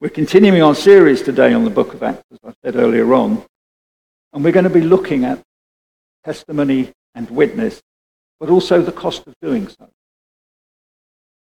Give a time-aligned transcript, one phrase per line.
[0.00, 3.44] We're continuing our series today on the book of Acts, as I said earlier on,
[4.32, 5.40] and we're going to be looking at
[6.24, 7.80] testimony and witness,
[8.40, 9.88] but also the cost of doing so.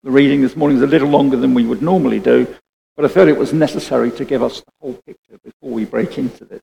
[0.03, 2.47] The reading this morning is a little longer than we would normally do,
[2.95, 6.17] but I felt it was necessary to give us the whole picture before we break
[6.17, 6.61] into this.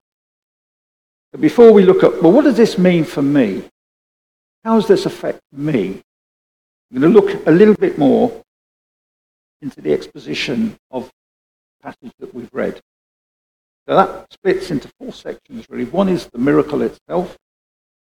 [1.31, 3.63] But before we look at, well, what does this mean for me?
[4.65, 6.03] How does this affect me?
[6.91, 8.43] I'm going to look a little bit more
[9.63, 11.09] into the exposition of
[11.83, 12.81] passage that we've read.
[13.87, 15.85] So that splits into four sections, really.
[15.85, 17.37] One is the miracle itself.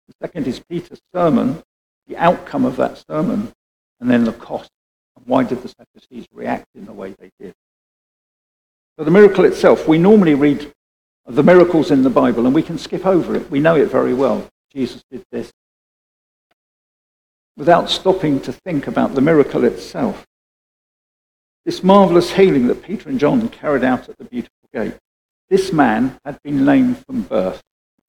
[0.08, 1.62] The second is Peter's sermon,
[2.06, 3.52] the outcome of that sermon,
[4.00, 4.70] and then the cost.
[5.16, 7.54] And why did the Sadducees react in the way they did?
[8.98, 10.72] So the miracle itself, we normally read
[11.26, 13.50] the miracles in the Bible and we can skip over it.
[13.50, 14.48] We know it very well.
[14.72, 15.52] Jesus did this.
[17.56, 20.24] Without stopping to think about the miracle itself.
[21.66, 24.94] This marvelous healing that Peter and John carried out at the beautiful gate.
[25.48, 27.60] This man had been lame from birth.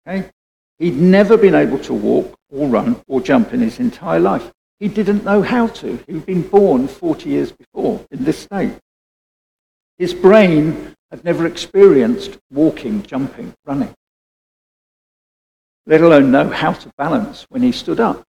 [0.07, 0.29] Okay?
[0.77, 4.51] He'd never been able to walk or run or jump in his entire life.
[4.79, 5.97] He didn't know how to.
[6.07, 8.77] He'd been born 40 years before in this state.
[9.97, 13.95] His brain had never experienced walking, jumping, running,
[15.87, 18.23] let alone know how to balance when he stood up.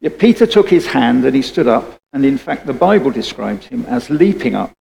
[0.00, 3.66] Yet Peter took his hand and he stood up, and in fact, the Bible describes
[3.66, 4.72] him as leaping up,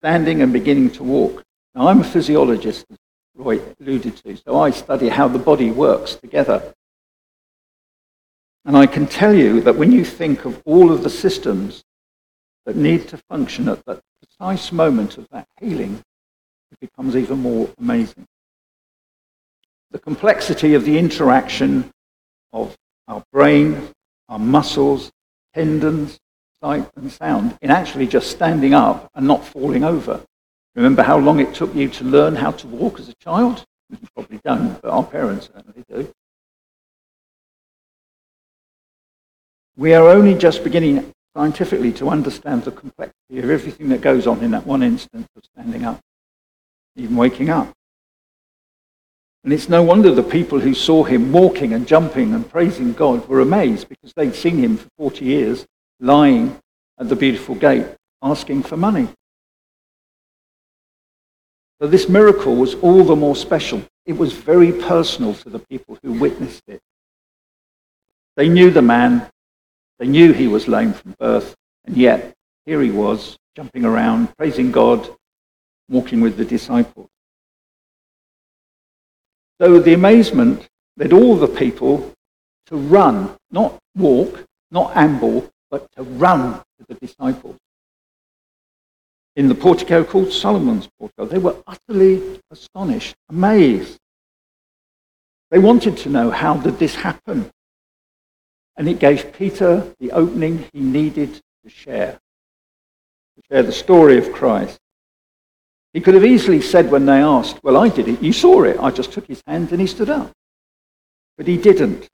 [0.00, 1.42] standing and beginning to walk.
[1.74, 2.98] Now, I'm a physiologist, as
[3.34, 6.74] Roy alluded to, so I study how the body works together.
[8.64, 11.82] And I can tell you that when you think of all of the systems
[12.66, 16.02] that need to function at that precise moment of that healing,
[16.70, 18.26] it becomes even more amazing.
[19.90, 21.90] The complexity of the interaction
[22.52, 22.76] of
[23.08, 23.90] our brain,
[24.28, 25.10] our muscles,
[25.54, 26.18] tendons,
[26.62, 30.20] sight and sound in actually just standing up and not falling over.
[30.74, 33.64] Remember how long it took you to learn how to walk as a child?
[33.90, 36.12] You probably don't, but our parents certainly do.
[39.76, 44.42] We are only just beginning scientifically to understand the complexity of everything that goes on
[44.42, 46.00] in that one instant of standing up,
[46.96, 47.72] even waking up.
[49.44, 53.26] And it's no wonder the people who saw him walking and jumping and praising God
[53.28, 55.66] were amazed because they'd seen him for 40 years
[56.00, 56.58] lying
[56.98, 57.86] at the beautiful gate
[58.22, 59.08] asking for money.
[61.80, 63.82] So this miracle was all the more special.
[64.04, 66.80] It was very personal to the people who witnessed it.
[68.36, 69.28] They knew the man.
[69.98, 71.54] They knew he was lame from birth.
[71.84, 72.34] And yet,
[72.66, 75.08] here he was, jumping around, praising God,
[75.88, 77.08] walking with the disciples.
[79.60, 82.12] So the amazement led all the people
[82.66, 87.56] to run, not walk, not amble, but to run to the disciples.
[89.36, 93.98] In the portico called Solomon's portico, they were utterly astonished, amazed.
[95.50, 97.50] They wanted to know how did this happen?
[98.76, 102.18] And it gave Peter the opening he needed to share,
[103.36, 104.78] to share the story of Christ.
[105.92, 108.22] He could have easily said when they asked, Well, I did it.
[108.22, 108.78] You saw it.
[108.78, 110.32] I just took his hand and he stood up.
[111.36, 112.08] But he didn't.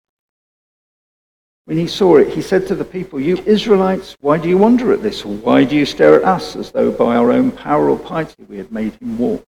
[1.67, 4.93] When he saw it, he said to the people, You Israelites, why do you wonder
[4.93, 5.25] at this?
[5.25, 8.59] Why do you stare at us as though by our own power or piety we
[8.59, 9.43] had made him walk?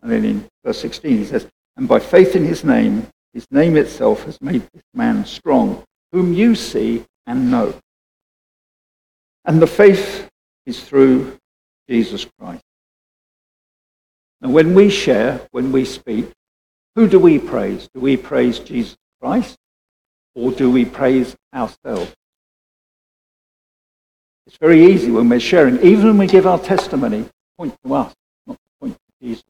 [0.00, 3.76] And then in verse 16 he says, And by faith in his name, his name
[3.76, 7.74] itself has made this man strong, whom you see and know.
[9.44, 10.28] And the faith
[10.66, 11.36] is through
[11.88, 12.62] Jesus Christ.
[14.40, 16.30] And when we share, when we speak,
[16.94, 17.88] who do we praise?
[17.92, 19.56] Do we praise Jesus Christ
[20.34, 22.14] or do we praise ourselves?
[24.46, 27.24] It's very easy when we're sharing, even when we give our testimony,
[27.56, 28.14] point to us,
[28.46, 29.44] not to point to Jesus.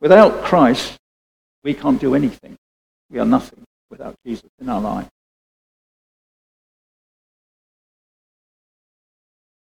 [0.00, 0.98] Without Christ,
[1.62, 2.56] we can't do anything.
[3.10, 5.08] We are nothing without Jesus in our life.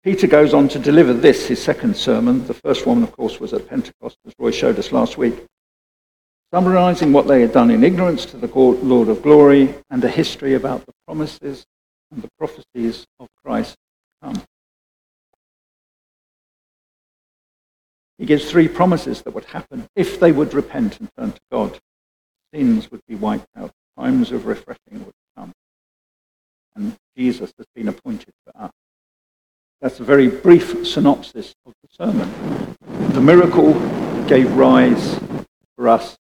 [0.03, 2.48] Peter goes on to deliver this, his second sermon.
[2.48, 5.45] The first one, of course, was at Pentecost, as Roy showed us last week,
[6.54, 10.56] summarizing what they had done in ignorance to the Lord of glory and a history
[10.56, 11.66] about the promises
[12.12, 14.44] and the prophecies of Christ to come.
[18.18, 21.80] He gives three promises that would happen if they would repent and turn to God.
[22.54, 23.72] Sins would be wiped out.
[23.98, 25.54] Times of refreshing would come.
[26.75, 28.72] And Jesus has been appointed for us.
[29.81, 32.75] That's a very brief synopsis of the sermon.
[33.13, 33.74] The miracle
[34.28, 35.18] gave rise
[35.78, 36.18] for us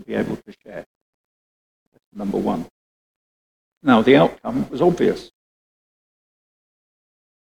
[0.00, 0.84] to be able to share.
[1.92, 2.66] That's number one.
[3.82, 5.30] Now, the outcome was obvious.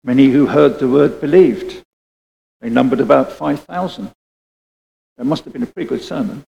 [0.03, 1.85] Many who heard the word believed.
[2.61, 4.13] They numbered about 5,000.
[5.19, 6.45] That must have been a pretty good sermon.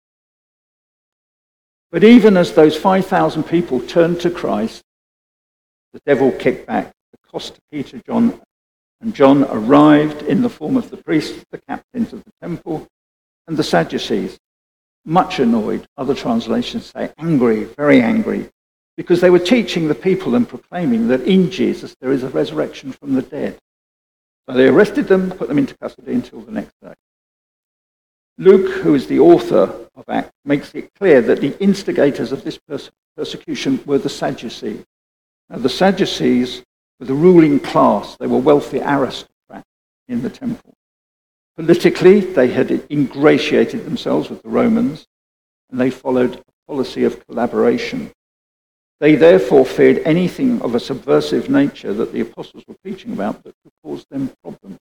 [1.91, 4.83] But even as those 5,000 people turned to Christ,
[5.93, 6.93] the devil kicked back.
[7.13, 8.41] The cost to Peter, John,
[9.01, 12.87] and John arrived in the form of the priests, the captains of the temple,
[13.47, 14.39] and the Sadducees.
[15.05, 18.49] Much annoyed, other translations say angry, very angry,
[18.97, 22.93] because they were teaching the people and proclaiming that in Jesus there is a resurrection
[22.93, 23.59] from the dead.
[24.49, 26.95] So they arrested them, put them into custody until the next day.
[28.39, 32.59] Luke, who is the author of Acts, makes it clear that the instigators of this
[32.59, 34.85] perse- persecution were the Sadducees.
[35.49, 36.65] Now, the Sadducees
[36.99, 38.17] were the ruling class.
[38.17, 39.69] They were wealthy aristocrats
[40.09, 40.75] in the temple.
[41.57, 45.07] Politically, they had ingratiated themselves with the Romans,
[45.71, 48.11] and they followed a policy of collaboration.
[49.01, 53.55] They therefore feared anything of a subversive nature that the apostles were preaching about that
[53.63, 54.79] could cause them problems.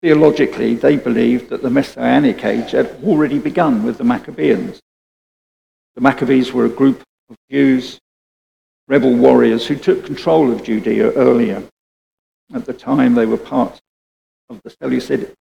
[0.00, 4.80] Theologically, they believed that the Messianic age had already begun with the Maccabees.
[5.96, 7.98] The Maccabees were a group of Jews,
[8.88, 11.62] rebel warriors who took control of Judea earlier.
[12.54, 13.80] At the time, they were part
[14.48, 15.34] of the Seleucid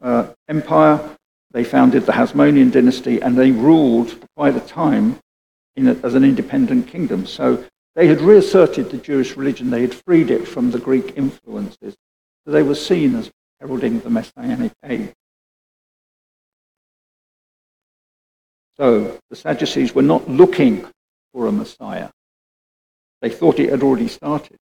[0.00, 1.16] uh, Empire.
[1.52, 5.18] They founded the Hasmonean dynasty and they ruled by the time
[5.76, 7.26] a, as an independent kingdom.
[7.26, 7.64] So
[7.94, 9.70] they had reasserted the Jewish religion.
[9.70, 11.96] They had freed it from the Greek influences.
[12.44, 13.30] So they were seen as
[13.60, 15.12] heralding the Messianic age.
[18.76, 20.86] So the Sadducees were not looking
[21.34, 22.08] for a Messiah.
[23.20, 24.56] They thought it had already started.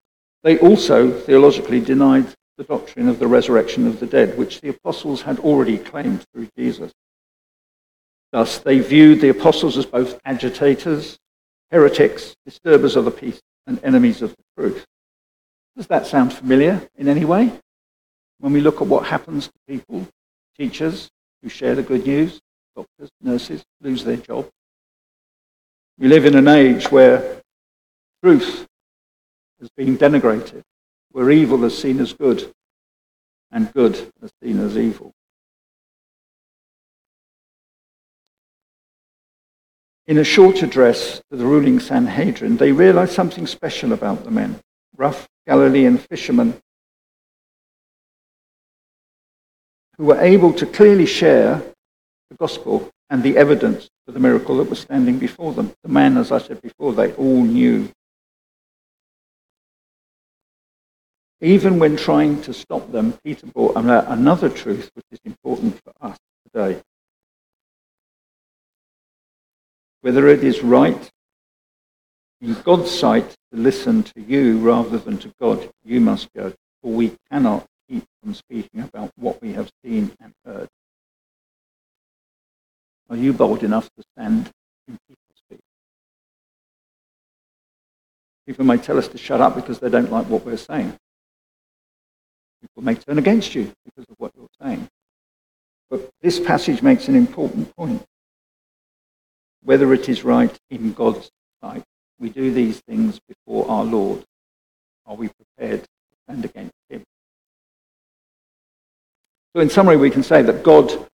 [0.44, 5.21] They also theologically denied the doctrine of the resurrection of the dead, which the apostles
[5.21, 6.92] had already claimed through Jesus.
[8.31, 11.18] Thus, they viewed the apostles as both agitators,
[11.71, 14.86] heretics, disturbers of the peace, and enemies of the truth.
[15.75, 17.51] Does that sound familiar in any way?
[18.39, 20.07] When we look at what happens to people,
[20.57, 21.09] teachers
[21.42, 22.39] who share the good news,
[22.75, 24.50] doctors, nurses lose their job.
[26.00, 27.42] We live in an age where
[28.24, 28.68] truth
[29.59, 30.63] is being denigrated,
[31.18, 32.54] where evil is seen as good
[33.52, 35.12] and good is seen as evil.
[40.06, 44.60] In a short address to the ruling Sanhedrin, they realized something special about the men.
[44.96, 46.62] Rough Galilean fishermen
[49.98, 51.64] who were able to clearly share
[52.30, 55.74] the gospel and the evidence for the miracle that was standing before them.
[55.81, 57.90] The man, as I said before, they all knew.
[61.39, 66.18] Even when trying to stop them, Peter brought another truth which is important for us
[66.45, 66.81] today.
[70.07, 71.12] whether it is right
[72.39, 76.94] in God's sight to listen to you rather than to God, you must judge, for
[76.94, 80.69] we cannot keep from speaking about what we have seen and heard.
[83.10, 84.50] Are you bold enough to stand
[84.88, 85.60] in people's feet?
[88.45, 90.98] People may tell us to shut up because they don't like what we're saying.
[92.62, 94.88] People may turn against you because of what you're saying.
[95.89, 98.06] But this passage makes an important point
[99.63, 101.30] whether it is right in God's
[101.62, 101.83] sight.
[102.19, 104.24] We do these things before our Lord.
[105.06, 105.89] Are we prepared to
[106.24, 107.04] stand against him?
[109.54, 111.07] So, in summary, we can say that God,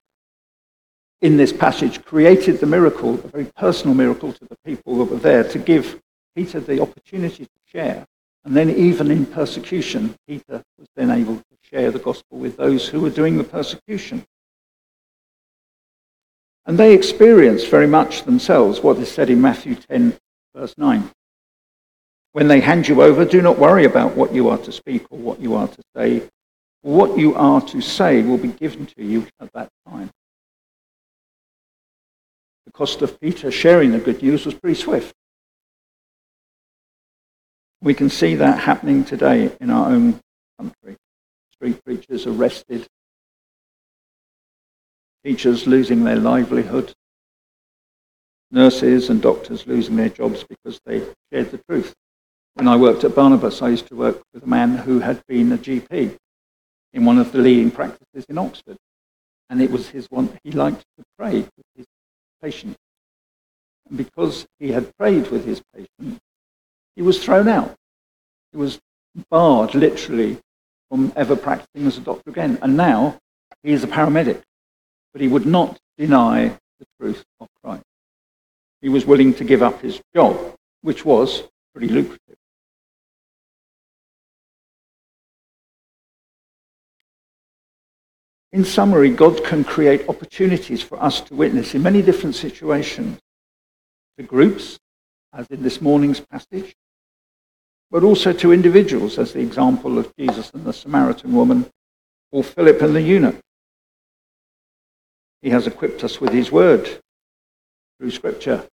[1.21, 5.19] in this passage, created the miracle, a very personal miracle to the people that were
[5.19, 5.99] there, to give
[6.35, 8.05] Peter the opportunity to share.
[8.45, 12.87] And then, even in persecution, Peter was then able to share the gospel with those
[12.87, 14.25] who were doing the persecution.
[16.65, 20.17] And they experienced very much themselves what is said in Matthew 10,
[20.55, 21.09] verse 9.
[22.33, 25.19] When they hand you over, do not worry about what you are to speak or
[25.19, 26.29] what you are to say.
[26.81, 30.09] What you are to say will be given to you at that time.
[32.65, 35.13] The cost of Peter sharing the good news was pretty swift.
[37.83, 40.21] We can see that happening today in our own
[40.57, 40.95] country.
[41.51, 42.87] Street preachers arrested
[45.25, 46.93] teachers losing their livelihood,
[48.51, 51.93] nurses and doctors losing their jobs because they shared the truth.
[52.53, 55.51] When I worked at Barnabas, I used to work with a man who had been
[55.51, 56.17] a GP
[56.93, 58.77] in one of the leading practices in Oxford.
[59.49, 61.85] And it was his one, he liked to pray with his
[62.41, 62.79] patients.
[63.89, 66.21] And because he had prayed with his patients,
[66.95, 67.75] he was thrown out.
[68.51, 68.79] He was
[69.29, 70.39] barred, literally,
[70.89, 72.59] from ever practicing as a doctor again.
[72.61, 73.19] And now
[73.63, 74.43] he is a paramedic
[75.13, 77.83] but he would not deny the truth of Christ.
[78.81, 82.19] He was willing to give up his job, which was pretty lucrative.
[88.51, 93.19] In summary, God can create opportunities for us to witness in many different situations
[94.17, 94.77] to groups,
[95.33, 96.75] as in this morning's passage,
[97.93, 101.69] but also to individuals, as the example of Jesus and the Samaritan woman,
[102.31, 103.39] or Philip and the eunuch.
[105.43, 106.89] He has equipped us with his word
[107.99, 108.67] through Scripture.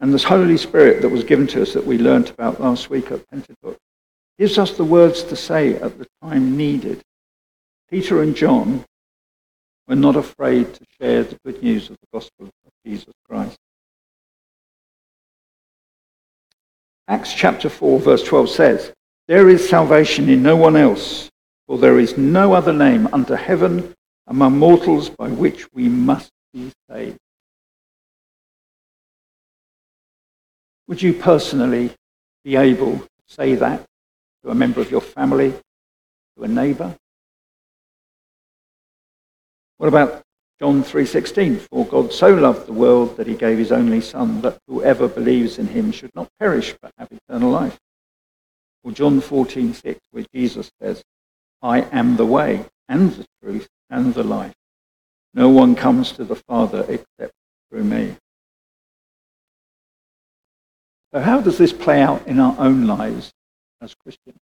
[0.00, 3.10] And this Holy Spirit that was given to us that we learnt about last week
[3.10, 3.78] at Pentecost
[4.38, 7.02] gives us the words to say at the time needed.
[7.90, 8.86] Peter and John
[9.86, 13.58] were not afraid to share the good news of the gospel of Jesus Christ.
[17.08, 18.92] Acts chapter 4, verse 12 says,
[19.28, 21.30] There is salvation in no one else,
[21.66, 23.94] for there is no other name under heaven
[24.26, 27.16] among mortals by which we must be saved.
[30.86, 31.94] Would you personally
[32.44, 33.86] be able to say that
[34.44, 35.54] to a member of your family,
[36.36, 36.94] to a neighbour?
[39.78, 40.22] What about
[40.60, 41.60] John 3:16?
[41.70, 45.58] For God so loved the world that he gave his only son that whoever believes
[45.58, 47.78] in him should not perish but have eternal life.
[48.82, 51.04] Or John 14:6 where Jesus says,
[51.62, 54.54] I am the way and the truth and the life.
[55.34, 57.34] No one comes to the Father except
[57.70, 58.16] through me.
[61.12, 63.32] So how does this play out in our own lives
[63.80, 64.40] as Christians,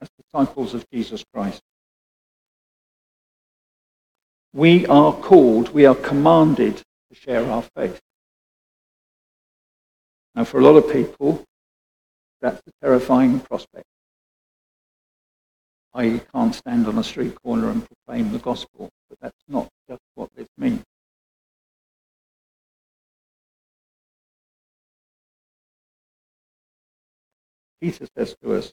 [0.00, 1.62] as disciples of Jesus Christ?
[4.52, 8.00] We are called, we are commanded to share our faith.
[10.34, 11.44] Now, for a lot of people,
[12.40, 13.84] that's a terrifying prospect.
[15.94, 20.00] I can't stand on a street corner and proclaim the gospel, but that's not just
[20.14, 20.84] what this means.
[27.80, 28.72] Peter says to us,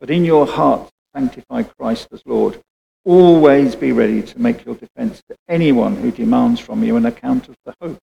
[0.00, 2.62] But in your heart sanctify Christ as Lord.
[3.06, 7.48] Always be ready to make your defense to anyone who demands from you an account
[7.48, 8.00] of the hope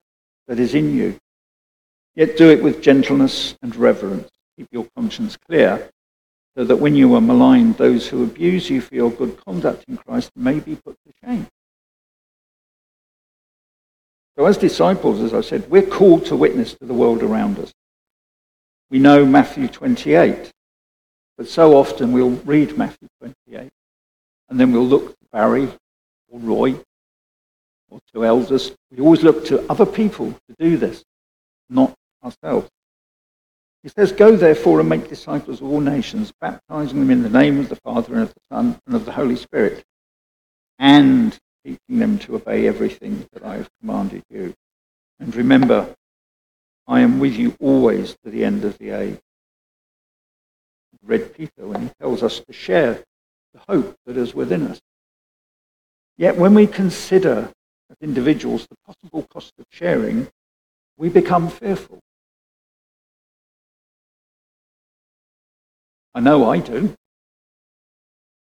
[0.47, 1.19] that is in you.
[2.15, 4.29] Yet do it with gentleness and reverence.
[4.57, 5.89] Keep your conscience clear,
[6.55, 9.97] so that when you are maligned, those who abuse you for your good conduct in
[9.97, 11.47] Christ may be put to shame.
[14.37, 17.73] So, as disciples, as I said, we're called to witness to the world around us.
[18.89, 20.53] We know Matthew 28,
[21.37, 23.69] but so often we'll read Matthew 28
[24.53, 25.67] and then we'll look to Barry
[26.29, 26.75] or Roy
[27.89, 28.71] or to elders.
[28.91, 31.03] We always look to other people to do this,
[31.71, 32.69] not ourselves.
[33.81, 37.59] He says, Go therefore and make disciples of all nations, baptizing them in the name
[37.59, 39.83] of the Father and of the Son and of the Holy Spirit,
[40.77, 44.53] and teaching them to obey everything that I have commanded you.
[45.19, 45.95] And remember,
[46.85, 49.19] I am with you always to the end of the age.
[51.01, 53.03] Read Peter when he tells us to share
[53.53, 54.79] the hope that is within us.
[56.17, 57.51] Yet when we consider
[57.89, 60.27] as individuals the possible cost of sharing,
[60.97, 61.99] we become fearful.
[66.15, 66.95] I know I do.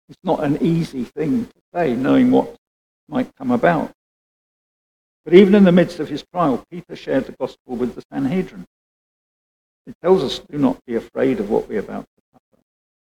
[0.10, 2.56] It's not an easy thing to say, knowing what
[3.08, 3.92] might come about.
[5.24, 8.66] But even in the midst of his trial, Peter shared the gospel with the Sanhedrin.
[9.88, 12.06] It tells us, do not be afraid of what we're about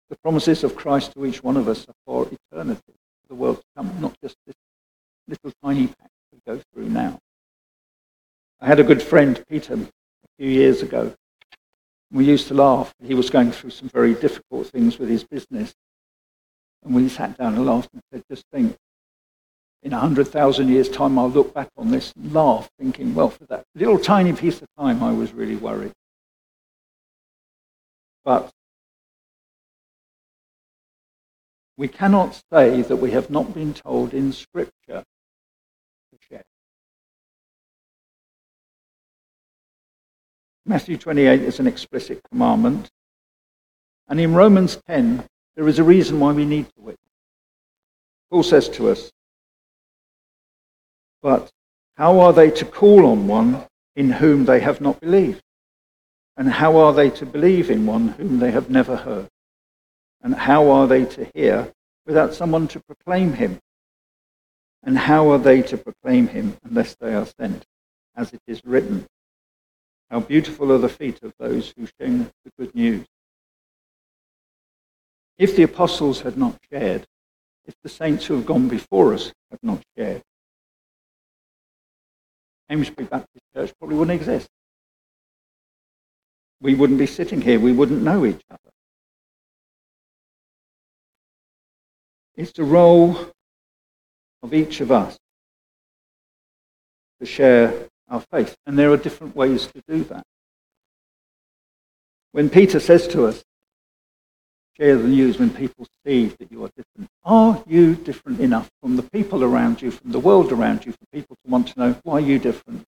[0.10, 3.58] the promises of Christ to each one of us are for eternity, for the world
[3.58, 4.56] to come, not just this
[5.28, 7.20] little tiny patch we go through now.
[8.60, 9.88] I had a good friend, Peter, a
[10.38, 11.16] few years ago.
[12.12, 12.94] We used to laugh.
[13.04, 15.74] He was going through some very difficult things with his business.
[16.84, 18.78] And we sat down and laughed and said, just think,
[19.82, 23.30] in a hundred thousand years' time, I'll look back on this and laugh, thinking, well,
[23.30, 25.94] for that little tiny piece of time, I was really worried.
[28.24, 28.52] But
[31.78, 36.44] We cannot say that we have not been told in Scripture to share.
[40.66, 42.90] Matthew 28 is an explicit commandment.
[44.08, 47.00] And in Romans 10, there is a reason why we need to witness.
[48.30, 49.12] Paul says to us,
[51.22, 51.52] But
[51.98, 53.66] how are they to call on one
[53.96, 55.42] in whom they have not believed?
[56.38, 59.30] And how are they to believe in one whom they have never heard?
[60.26, 61.72] And how are they to hear
[62.08, 63.60] without someone to proclaim him?
[64.82, 67.64] And how are they to proclaim him unless they are sent?
[68.16, 69.06] As it is written,
[70.10, 73.06] How beautiful are the feet of those who sing the good news.
[75.38, 77.06] If the apostles had not shared,
[77.68, 80.24] if the saints who have gone before us had not shared,
[82.68, 84.50] Amesbury Baptist Church probably wouldn't exist.
[86.62, 87.60] We wouldn't be sitting here.
[87.60, 88.72] We wouldn't know each other.
[92.38, 93.18] It's the role
[94.44, 95.18] of each of us
[97.20, 98.56] to share our faith.
[98.66, 100.24] And there are different ways to do that.
[102.34, 103.44] When Peter says to us,
[104.78, 108.98] share the news when people see that you are different, are you different enough from
[108.98, 111.96] the people around you, from the world around you, for people to want to know,
[112.04, 112.84] why are you different?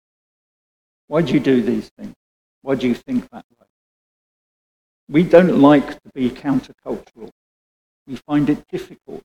[1.08, 2.14] Why do you do these things?
[2.62, 3.68] Why do you think that way?
[5.08, 7.30] We don't like to be countercultural.
[8.06, 9.24] We find it difficult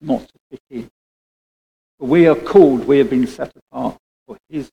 [0.00, 0.90] not to fit in.
[1.98, 4.70] But we are called, we have been set apart for his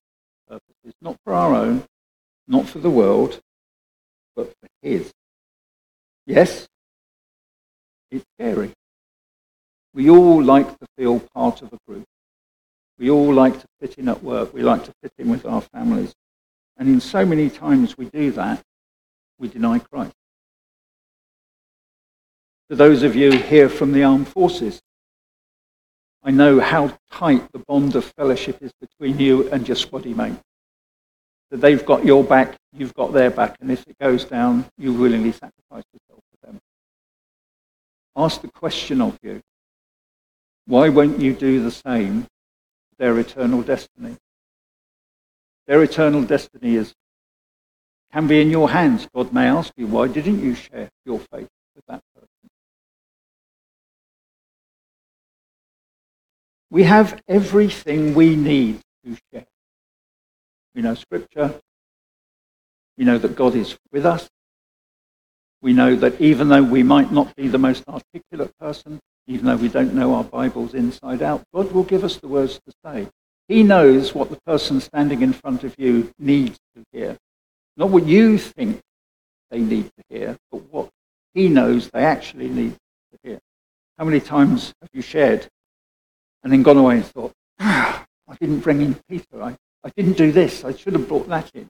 [0.48, 1.84] purposes, not for our own,
[2.46, 3.40] not for the world,
[4.34, 5.12] but for his.
[6.26, 6.68] Yes,
[8.10, 8.72] it's scary.
[9.92, 12.04] We all like to feel part of a group.
[12.98, 14.52] We all like to fit in at work.
[14.52, 16.14] We like to fit in with our families.
[16.76, 18.62] And in so many times we do that,
[19.38, 20.14] we deny Christ.
[22.70, 24.80] To those of you here from the armed forces,
[26.26, 30.34] I know how tight the bond of fellowship is between you and your squaddy mate.
[31.52, 34.92] That they've got your back, you've got their back, and if it goes down, you
[34.92, 36.60] willingly sacrifice yourself for them.
[38.16, 39.40] Ask the question of you
[40.66, 44.16] why won't you do the same for their eternal destiny?
[45.68, 46.92] Their eternal destiny is
[48.12, 49.06] can be in your hands.
[49.14, 52.25] God may ask you, why didn't you share your faith with that person?
[56.70, 59.46] We have everything we need to share.
[60.74, 61.60] We know Scripture.
[62.98, 64.28] We know that God is with us.
[65.62, 69.56] We know that even though we might not be the most articulate person, even though
[69.56, 73.08] we don't know our Bibles inside out, God will give us the words to say.
[73.48, 77.16] He knows what the person standing in front of you needs to hear.
[77.76, 78.80] Not what you think
[79.50, 80.90] they need to hear, but what
[81.34, 83.38] he knows they actually need to hear.
[83.98, 85.48] How many times have you shared
[86.46, 89.42] and then gone away and thought, ah, I didn't bring in Peter.
[89.42, 90.64] I, I didn't do this.
[90.64, 91.66] I should have brought that in.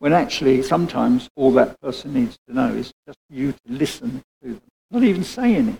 [0.00, 4.48] When actually, sometimes all that person needs to know is just you to listen to
[4.54, 5.78] them, not even say anything.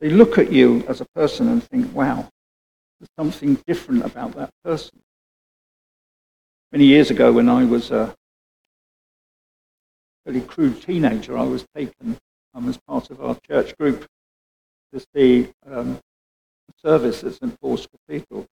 [0.00, 2.28] They look at you as a person and think, wow,
[2.98, 5.00] there's something different about that person.
[6.72, 8.14] Many years ago, when I was a
[10.26, 12.18] fairly crude teenager, I was taken
[12.52, 14.06] um, as part of our church group
[14.92, 15.98] to see um,
[16.76, 18.46] service at St Paul's Cathedral.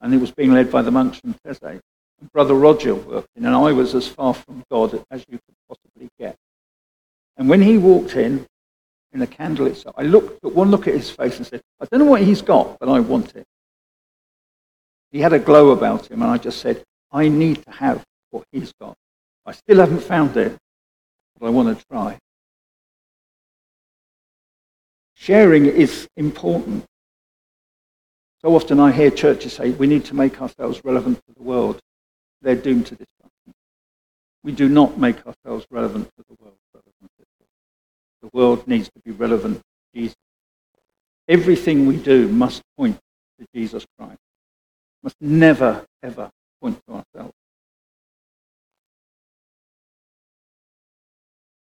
[0.00, 1.80] And it was being led by the monks from Taizé.
[2.20, 5.56] And Brother Roger worked in, and I was as far from God as you could
[5.68, 6.36] possibly get.
[7.36, 8.46] And when he walked in,
[9.12, 11.86] in a candle itself, I looked at one look at his face and said, I
[11.86, 13.46] don't know what he's got, but I want it.
[15.10, 18.44] He had a glow about him, and I just said, I need to have what
[18.52, 18.96] he's got.
[19.44, 20.56] I still haven't found it,
[21.38, 22.18] but I want to try.
[25.14, 26.84] Sharing is important.
[28.42, 31.80] So often I hear churches say we need to make ourselves relevant to the world.
[32.40, 33.54] They're doomed to destruction.
[34.42, 36.56] We do not make ourselves relevant to the world.
[38.22, 40.16] The world needs to be relevant to Jesus.
[41.28, 42.98] Everything we do must point
[43.38, 44.18] to Jesus Christ.
[45.02, 47.34] Must never, ever point to ourselves.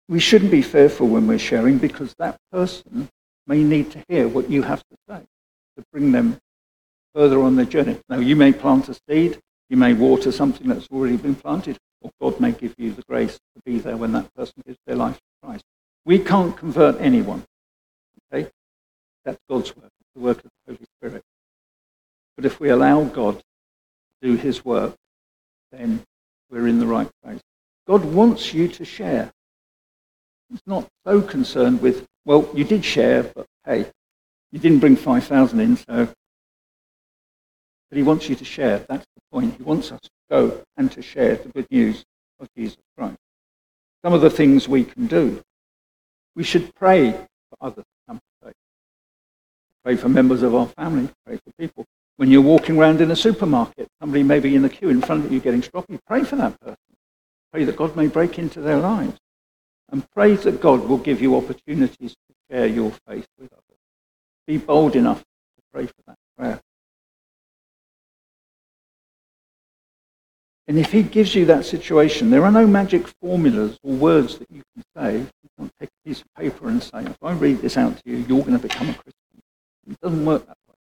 [0.09, 3.09] We shouldn't be fearful when we're sharing because that person
[3.47, 5.23] may need to hear what you have to say
[5.77, 6.39] to bring them
[7.17, 7.99] further on their journey.
[8.11, 9.39] Now, you may plant a seed,
[9.71, 13.39] you may water something that's already been planted, or God may give you the grace
[13.55, 15.65] to be there when that person gives their life to Christ.
[16.05, 17.45] We can't convert anyone.
[18.31, 18.51] Okay?
[19.25, 21.23] That's God's work, the work of the Holy Spirit.
[22.37, 24.95] But if we allow God to do his work,
[25.73, 26.05] then
[26.51, 27.41] we're in the right place.
[27.89, 29.33] God wants you to share.
[30.51, 33.87] He's not so concerned with, well, you did share, but hey,
[34.53, 36.09] you didn't bring 5,000 in, so
[37.91, 38.79] but he wants you to share.
[38.89, 39.57] That's the point.
[39.57, 42.05] He wants us to go and to share the good news
[42.41, 43.19] of Jesus Christ.
[44.05, 45.43] Some of the things we can do.
[46.35, 48.55] We should pray for others to come to faith.
[49.85, 51.09] Pray for members of our family.
[51.25, 51.85] Pray for people.
[52.17, 55.25] When you're walking around in a supermarket, somebody may be in the queue in front
[55.25, 55.99] of you getting stroppy.
[56.07, 56.77] Pray for that person.
[57.53, 59.19] Pray that God may break into their lives.
[59.91, 63.79] And pray that God will give you opportunities to share your faith with others.
[64.47, 66.61] Be bold enough to pray for that prayer.
[70.69, 74.51] And if he gives you that situation, there are no magic formulas or words that
[74.51, 75.19] you can say.
[75.19, 78.03] You can't take a piece of paper and say, if I read this out to
[78.05, 79.43] you, you're going to become a Christian.
[79.89, 80.75] It doesn't work that way.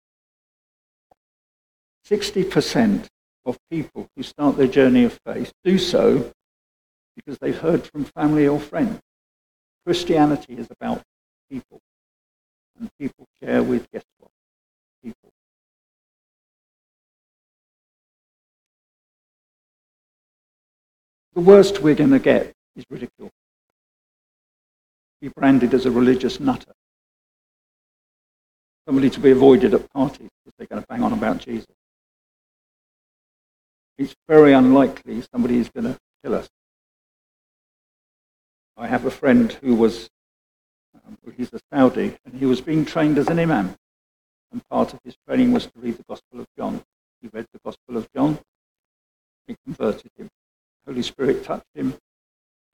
[2.18, 3.08] 60%
[3.46, 6.32] of people who start their journey of faith do so
[7.16, 9.00] because they've heard from family or friends.
[9.86, 11.04] Christianity is about
[11.50, 11.80] people.
[12.80, 14.32] And people share with, guess what?
[21.36, 23.30] The worst we're going to get is ridicule.
[25.20, 26.72] Be branded as a religious nutter.
[28.88, 31.68] Somebody to be avoided at parties because they're going to bang on about Jesus.
[33.98, 36.48] It's very unlikely somebody is going to kill us.
[38.78, 40.10] I have a friend who was,
[41.06, 43.76] um, he's a Saudi, and he was being trained as an imam.
[44.54, 46.82] And part of his training was to read the Gospel of John.
[47.22, 48.40] He read the Gospel of John.
[49.50, 50.30] It converted him.
[50.88, 51.96] Holy Spirit touched him.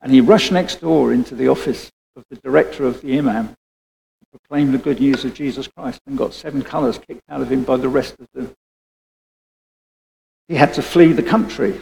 [0.01, 3.55] And he rushed next door into the office of the director of the imam
[4.31, 7.63] proclaimed the good news of Jesus Christ and got seven colours kicked out of him
[7.63, 8.53] by the rest of the.
[10.47, 11.79] He had to flee the country.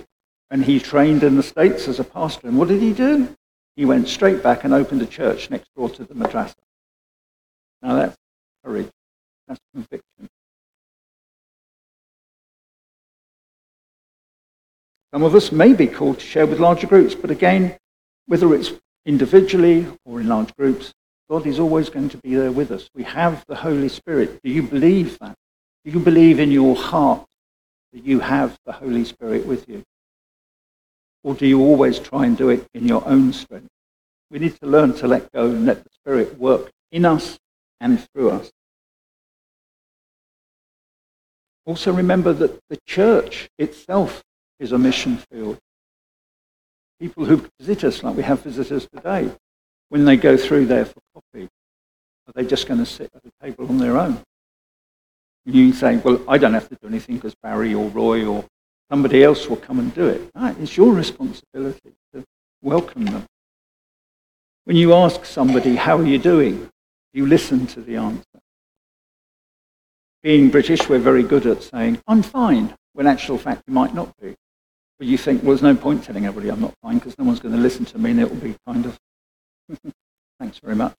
[0.52, 2.48] And he trained in the States as a pastor.
[2.48, 3.36] And what did he do?
[3.76, 6.56] He went straight back and opened a church next door to the madrasa.
[7.84, 8.18] Now that's
[8.66, 8.90] courage.
[9.48, 10.29] That's conviction.
[15.14, 17.78] Some of us may be called to share with larger groups, but again,
[18.28, 18.72] whether it's
[19.06, 20.94] individually or in large groups,
[21.30, 22.90] God is always going to be there with us.
[22.94, 24.40] We have the Holy Spirit.
[24.44, 25.36] Do you believe that?
[25.84, 27.26] Do you believe in your heart
[27.94, 29.84] that you have the Holy Spirit with you?
[31.24, 33.68] Or do you always try and do it in your own strength?
[34.30, 37.40] We need to learn to let go and let the Spirit work in us
[37.82, 38.52] and through us.
[41.66, 44.24] Also remember that the church itself
[44.60, 45.58] is a mission field.
[47.00, 49.32] People who visit us, like we have visitors today,
[49.90, 51.48] when they go through there for coffee,
[52.28, 54.22] are they just going to sit at a table on their own?
[55.46, 58.46] You say, well, I don't have to do anything because Barry or Roy or
[58.92, 60.30] somebody else will come and do it.
[60.36, 62.24] No, it's your responsibility to
[62.62, 63.26] welcome them.
[64.66, 66.70] When you ask somebody, how are you doing?
[67.14, 68.24] You listen to the answer.
[70.22, 74.14] Being British, we're very good at saying, I'm fine, when actual fact you might not
[74.22, 74.36] be.
[75.02, 77.56] You think, well, there's no point telling everybody I'm not fine because no one's going
[77.56, 79.00] to listen to me and it will be kind of,
[80.40, 80.94] thanks very much.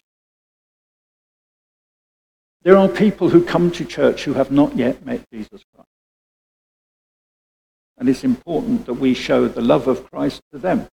[2.62, 5.88] There are people who come to church who have not yet met Jesus Christ.
[7.98, 10.88] And it's important that we show the love of Christ to them.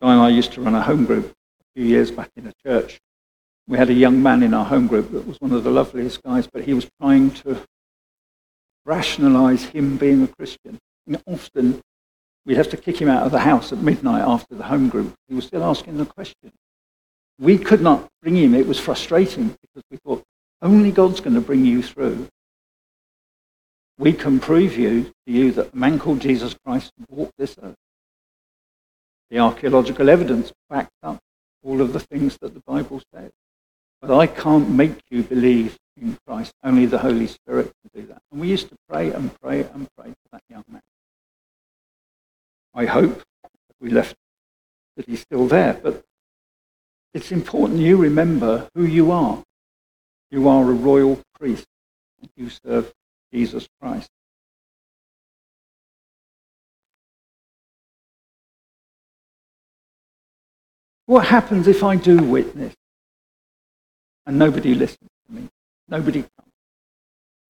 [0.00, 2.52] Guy and I used to run a home group a few years back in a
[2.66, 2.98] church.
[3.68, 6.22] We had a young man in our home group that was one of the loveliest
[6.22, 7.62] guys, but he was trying to
[8.84, 10.78] rationalize him being a Christian.
[11.26, 11.82] Often
[12.44, 15.14] we'd have to kick him out of the house at midnight after the home group.
[15.28, 16.52] He was still asking the question.
[17.38, 18.54] We could not bring him.
[18.54, 20.22] It was frustrating because we thought,
[20.60, 22.28] only God's going to bring you through.
[23.98, 27.74] We can prove you to you that a man called Jesus Christ walked this earth.
[29.30, 31.18] The archaeological evidence backs up
[31.64, 33.30] all of the things that the Bible says.
[34.00, 36.52] But I can't make you believe in Christ.
[36.62, 38.22] Only the Holy Spirit can do that.
[38.30, 40.82] And we used to pray and pray and pray for that young man.
[42.74, 43.22] I hope
[43.80, 44.16] we left
[44.96, 45.74] that he's still there.
[45.74, 46.02] But
[47.14, 49.42] it's important you remember who you are.
[50.30, 51.66] You are a royal priest.
[52.20, 52.92] And you serve
[53.32, 54.08] Jesus Christ.
[61.06, 62.74] What happens if I do witness
[64.24, 65.48] and nobody listens to me?
[65.88, 66.52] Nobody comes.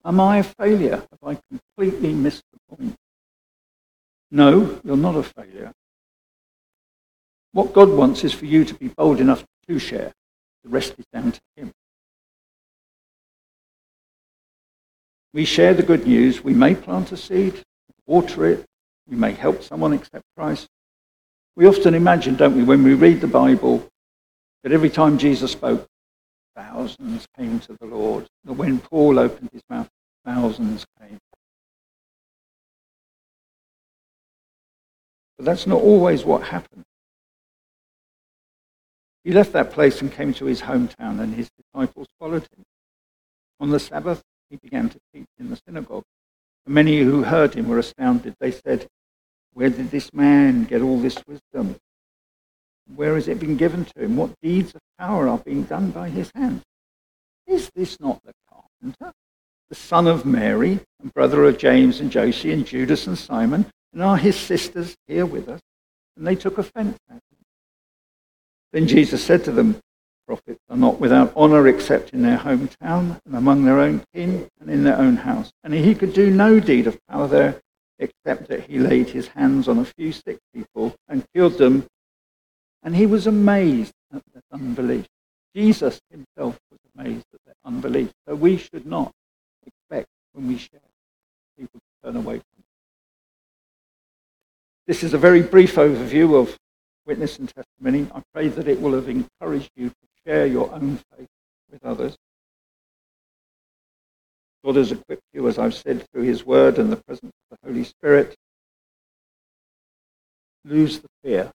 [0.05, 0.97] Am I a failure?
[0.97, 2.97] Have I completely missed the point?
[4.35, 5.73] No, you're not a failure.
[7.53, 10.11] What God wants is for you to be bold enough to share.
[10.65, 11.71] The rest is down to Him.
[15.35, 16.43] We share the good news.
[16.43, 17.63] We may plant a seed,
[18.07, 18.65] water it.
[19.07, 20.67] We may help someone accept Christ.
[21.55, 23.87] We often imagine, don't we, when we read the Bible,
[24.63, 25.87] that every time Jesus spoke,
[26.57, 28.27] thousands came to the Lord.
[28.45, 29.91] That when Paul opened his mouth,
[30.25, 31.19] thousands came.
[35.43, 36.85] But that's not always what happened.
[39.25, 42.63] He left that place and came to his hometown, and his disciples followed him.
[43.59, 46.05] On the Sabbath, he began to teach in the synagogue.
[46.65, 48.37] And many who heard him were astounded.
[48.39, 48.87] They said,
[49.53, 51.75] Where did this man get all this wisdom?
[52.95, 54.17] Where has it been given to him?
[54.17, 56.63] What deeds of power are being done by his hands?
[57.49, 59.13] Is this not the carpenter,
[59.69, 63.67] the son of Mary, and brother of James and Joseph and Judas and Simon?
[63.93, 65.61] And are his sisters here with us?
[66.17, 67.39] And they took offense at him.
[68.73, 69.81] Then Jesus said to them,
[70.27, 74.71] Prophets are not without honor except in their hometown and among their own kin and
[74.71, 75.51] in their own house.
[75.65, 77.61] And he could do no deed of power there
[77.99, 81.87] except that he laid his hands on a few sick people and cured them.
[82.83, 85.07] And he was amazed at their unbelief.
[85.55, 88.11] Jesus himself was amazed at their unbelief.
[88.27, 89.13] So we should not
[89.67, 90.81] expect when we share
[91.59, 92.41] people to turn away.
[94.87, 96.59] This is a very brief overview of
[97.07, 98.09] witness and testimony.
[98.13, 99.95] I pray that it will have encouraged you to
[100.27, 101.29] share your own faith
[101.71, 102.17] with others.
[104.65, 107.69] God has equipped you, as I've said, through his word and the presence of the
[107.69, 108.35] Holy Spirit.
[110.65, 111.53] Lose the fear.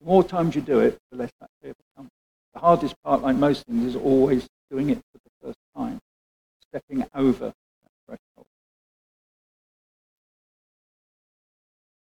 [0.00, 2.10] The more times you do it, the less that fear becomes.
[2.52, 5.98] The hardest part, like most things, is always doing it for the first time,
[6.68, 7.54] stepping over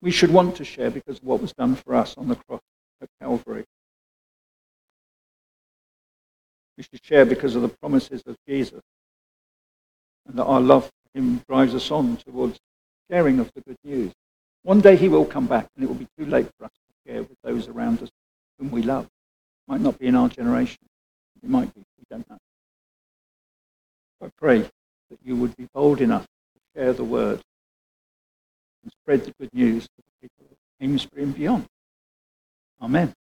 [0.05, 2.61] We should want to share because of what was done for us on the cross
[3.01, 3.65] at Calvary.
[6.77, 8.83] We should share because of the promises of Jesus
[10.27, 12.59] and that our love for him drives us on towards
[13.09, 14.13] sharing of the good news.
[14.61, 17.11] One day he will come back and it will be too late for us to
[17.11, 18.09] share with those around us
[18.59, 19.05] whom we love.
[19.05, 20.85] It might not be in our generation.
[21.41, 21.81] It might be.
[21.97, 22.37] We don't know.
[24.21, 24.59] I pray
[25.09, 27.41] that you would be bold enough to share the word
[28.85, 31.65] and spread the good news to the people of Amesbury and beyond.
[32.81, 33.13] Amen.